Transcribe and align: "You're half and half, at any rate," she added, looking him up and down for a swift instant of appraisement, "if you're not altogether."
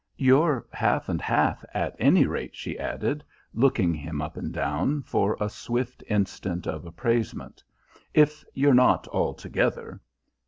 "You're 0.17 0.65
half 0.73 1.09
and 1.09 1.21
half, 1.21 1.63
at 1.75 1.95
any 1.99 2.25
rate," 2.25 2.55
she 2.55 2.79
added, 2.79 3.23
looking 3.53 3.93
him 3.93 4.19
up 4.19 4.35
and 4.35 4.51
down 4.51 5.03
for 5.03 5.37
a 5.39 5.47
swift 5.47 6.03
instant 6.07 6.65
of 6.65 6.87
appraisement, 6.87 7.63
"if 8.11 8.43
you're 8.55 8.73
not 8.73 9.07
altogether." 9.09 10.01